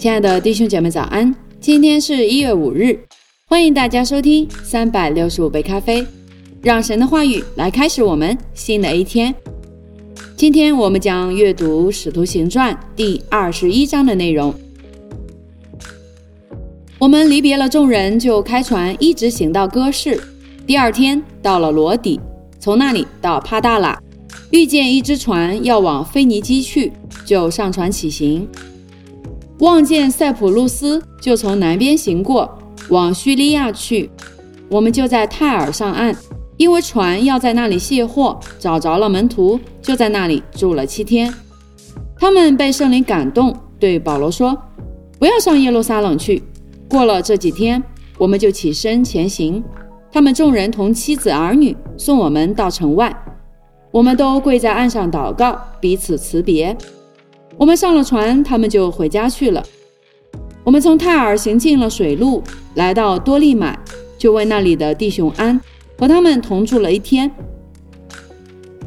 [0.00, 1.34] 亲爱的弟兄姐妹，早安！
[1.60, 2.98] 今天是一月五日，
[3.44, 6.06] 欢迎大家收听三百六十五杯咖啡，
[6.62, 9.34] 让神的话语来开始我们新的一天。
[10.38, 14.54] 今天我们将阅读《使徒行传》第二十一章的内容。
[16.98, 20.18] 我们离别了众人，就开船一直行到哥市。
[20.66, 22.18] 第二天到了罗底，
[22.58, 24.00] 从那里到帕大拉，
[24.50, 26.90] 遇见一只船要往腓尼基去，
[27.26, 28.48] 就上船起行。
[29.60, 34.10] 望见塞浦路斯，就从南边行过，往叙利亚去。
[34.70, 36.16] 我们就在泰尔上岸，
[36.56, 41.32] 因为船要在那里卸货，找着了门徒，就在那里住了七天。
[42.18, 44.56] 他们被圣灵感动，对保罗说
[45.20, 46.42] ：“不要上耶路撒冷去。”
[46.88, 47.82] 过了这几天，
[48.16, 49.62] 我们就起身前行。
[50.10, 53.14] 他们众人同妻子儿女送我们到城外，
[53.92, 56.74] 我们都跪在岸上祷告，彼此辞别。
[57.60, 59.62] 我们上了船，他们就回家去了。
[60.64, 62.42] 我们从泰尔行进了水路，
[62.76, 63.78] 来到多利买，
[64.16, 65.60] 就问那里的弟兄安，
[65.98, 67.30] 和他们同住了一天。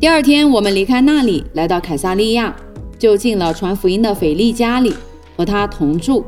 [0.00, 2.56] 第二天，我们离开那里，来到凯撒利亚，
[2.98, 4.94] 就进了传福音的腓力家里，
[5.36, 6.24] 和他同住。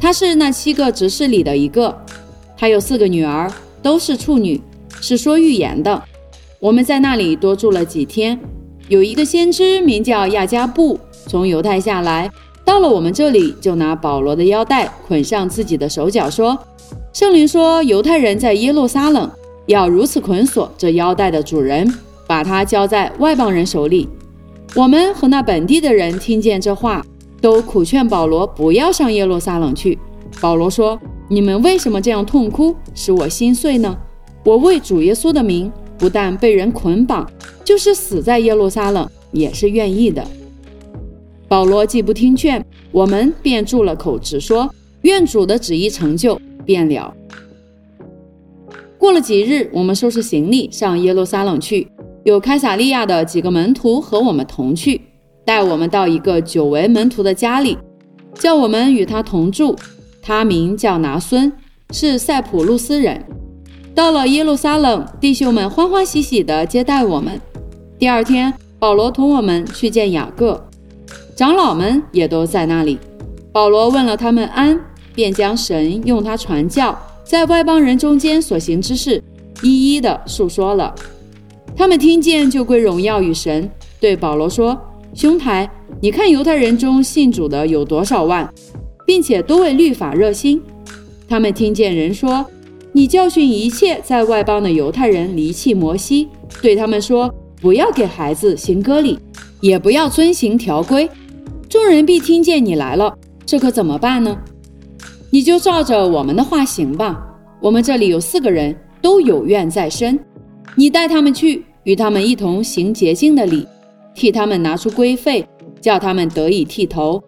[0.00, 1.94] 他是那七个执事里的一个，
[2.56, 3.52] 他有四个女儿，
[3.82, 4.58] 都是处女，
[5.02, 6.02] 是说预言的。
[6.60, 8.40] 我们在那里多住了几天，
[8.88, 10.98] 有一个先知名叫亚加布。
[11.28, 12.28] 从犹太下来，
[12.64, 16.58] 到了我们这里，就拿保罗的腰带捆上自己的手脚，说
[17.12, 19.30] ：“圣灵说，犹太人在耶路撒冷
[19.66, 21.92] 要如此捆锁这腰带的主人，
[22.26, 24.08] 把他交在外邦人手里。”
[24.74, 27.04] 我们和那本地的人听见这话，
[27.40, 29.98] 都苦劝保罗不要上耶路撒冷去。
[30.40, 30.98] 保罗说
[31.28, 33.96] ：“你们为什么这样痛哭，使我心碎呢？
[34.44, 37.30] 我为主耶稣的名，不但被人捆绑，
[37.64, 40.24] 就是死在耶路撒冷，也是愿意的。”
[41.48, 44.68] 保罗既不听劝，我们便住了口，只说
[45.02, 47.12] 愿主的旨意成就，便了。
[48.98, 51.88] 过了几日，我们收拾行李上耶路撒冷去，
[52.24, 55.00] 有开撒利亚的几个门徒和我们同去，
[55.44, 57.78] 带我们到一个久违门徒的家里，
[58.34, 59.74] 叫我们与他同住。
[60.20, 61.50] 他名叫拿孙，
[61.92, 63.24] 是塞浦路斯人。
[63.94, 67.40] 到了耶路撒冷，弟兄们欢欢喜喜地接待我们。
[67.98, 70.67] 第二天，保罗同我们去见雅各。
[71.38, 72.98] 长老们也都在那里。
[73.52, 74.76] 保罗问了他们安，
[75.14, 79.22] 便将神用他传教在外邦人中间所行之事，
[79.62, 80.92] 一一的述说了。
[81.76, 84.76] 他们听见就归荣耀与神，对保罗说
[85.14, 88.52] ：“兄台，你看犹太人中信主的有多少万，
[89.06, 90.60] 并且都为律法热心。
[91.28, 92.44] 他们听见人说，
[92.90, 96.26] 你教训一切在外邦的犹太人离弃摩西，
[96.60, 99.16] 对他们说，不要给孩子行割礼，
[99.60, 101.08] 也不要遵行条规。”
[101.68, 103.14] 众人必听见你来了，
[103.44, 104.38] 这可怎么办呢？
[105.30, 107.22] 你就照着我们的话行吧。
[107.60, 110.18] 我们这里有四个人都有怨在身，
[110.74, 113.66] 你带他们去，与他们一同行洁净的礼，
[114.14, 115.46] 替他们拿出规费，
[115.78, 117.22] 叫他们得以剃头。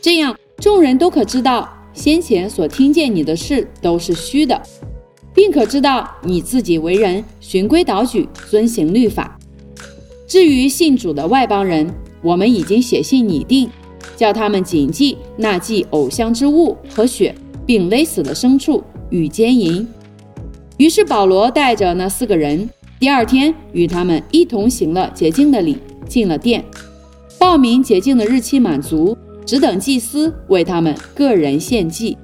[0.00, 4.58] 这样众人都可知道先前所听见你的事都是虚的，
[5.34, 9.38] 并可知道你自己为人循规蹈矩，遵行律法。
[10.26, 11.86] 至于信主的外邦人，
[12.24, 13.68] 我们已经写信拟定，
[14.16, 17.34] 叫他们谨记那祭偶像之物和血，
[17.66, 19.86] 并勒死的牲畜与奸淫。
[20.78, 22.68] 于是保罗带着那四个人，
[22.98, 25.76] 第二天与他们一同行了洁净的礼，
[26.08, 26.64] 进了殿，
[27.38, 32.16] 报名洁净的日期满足，只等祭司为他们个人献祭。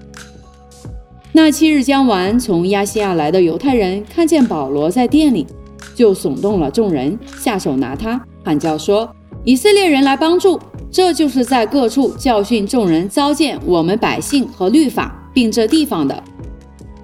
[1.32, 5.46] 那七日将完，从亚细亚来的犹太人看见保罗在店里，
[5.94, 9.08] 就耸动了众人，下手拿他，喊叫说。
[9.44, 16.22] 以色列人来帮助，这就是在各处教训众人、糟践我们百姓和律法，并这地方的。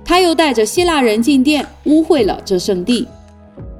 [0.05, 3.09] 他又带着希腊人进殿，污秽了这圣地。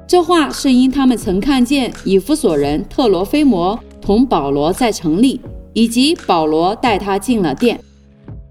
[0.07, 5.39] 这话是因他们曾看见以弗所人特罗菲摩同保罗在城里，
[5.73, 7.79] 以及保罗带他进了殿，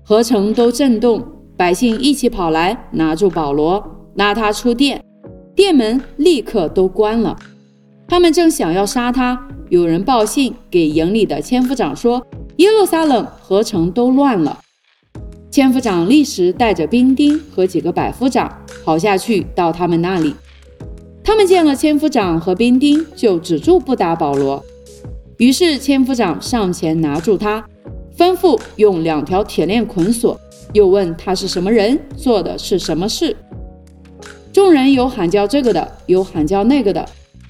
[0.05, 1.23] 合城都震动，
[1.57, 3.83] 百姓一起跑来拿住保罗，
[4.15, 5.03] 拉他出殿，
[5.55, 7.37] 殿门立刻都关了。
[8.09, 9.49] 他们正想要杀他。
[9.69, 12.25] 有人报信给营里的千夫长说
[12.59, 14.61] ：“耶路撒冷合城都乱了。”
[15.51, 18.51] 千夫长立时带着兵丁和几个百夫长
[18.85, 20.35] 跑下去到他们那里。
[21.25, 24.65] 他们见了千夫长和兵丁，就止住不打保罗。
[25.39, 27.65] 于是千夫长上前拿住他，
[28.17, 30.39] 吩咐用两条铁链捆锁，
[30.73, 33.37] 又问他是什么人，做的是什么事。
[34.53, 37.05] 众人有喊叫这个的，有喊叫那个的。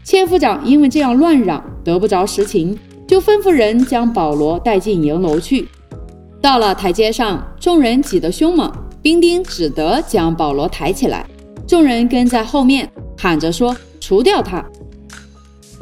[0.07, 5.69] 千夫长因为这样乱嚷，得不着实情，就吩咐人将保罗带进营楼去。
[6.41, 8.73] 到了台阶上，众人挤得凶猛，
[9.03, 11.27] 兵丁只得将保罗抬起来。
[11.67, 12.89] 众人跟在后面
[13.19, 14.65] 喊着说：“除掉他！”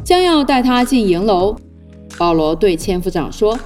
[0.02, 1.54] 将要带他进营楼。
[2.16, 3.58] 保罗对千夫长说：“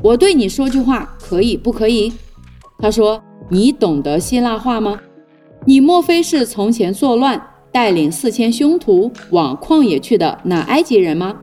[0.00, 2.12] 我对你说句话，可以不可以？”
[2.78, 5.00] 他说：“你懂得希腊话吗？
[5.64, 7.42] 你莫非是从前作乱，
[7.72, 11.36] 带领四千凶徒往旷野去的那埃及人吗？”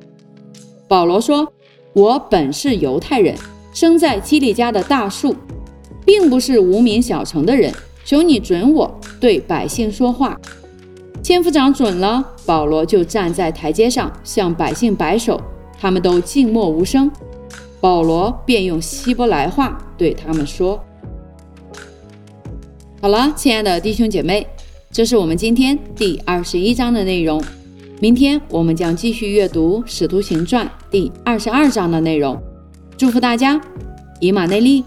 [0.87, 1.51] 保罗说
[1.93, 3.35] ：“我本是犹太人，
[3.73, 5.35] 生在基利家的大树，
[6.05, 7.73] 并不是无名小城的人。
[8.03, 10.39] 求你准我对百姓说话。”
[11.23, 15.41] 千夫长准了，保罗就站在台阶上向百姓摆手。
[15.77, 17.11] 他们都静默无声，
[17.81, 20.79] 保罗便用希伯来话对他们说
[23.01, 24.47] ：“好了，亲爱的弟兄姐妹，
[24.95, 27.43] 这是我们今天第二十一章的内容。
[27.99, 32.41] 明天我们将继续阅读《使徒行传》第二十二章的内容。
[32.95, 33.59] 祝福大家，
[34.21, 34.85] 以马内利。”